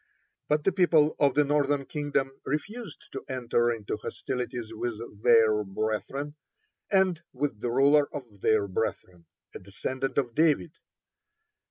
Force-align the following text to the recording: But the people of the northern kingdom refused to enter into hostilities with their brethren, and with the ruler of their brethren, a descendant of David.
But 0.47 0.63
the 0.63 0.71
people 0.71 1.15
of 1.19 1.35
the 1.35 1.43
northern 1.43 1.85
kingdom 1.85 2.31
refused 2.43 3.03
to 3.11 3.23
enter 3.29 3.71
into 3.71 3.97
hostilities 3.97 4.73
with 4.73 5.21
their 5.21 5.63
brethren, 5.63 6.33
and 6.91 7.21
with 7.33 7.61
the 7.61 7.69
ruler 7.69 8.09
of 8.11 8.41
their 8.41 8.67
brethren, 8.67 9.27
a 9.53 9.59
descendant 9.59 10.17
of 10.17 10.33
David. 10.33 10.71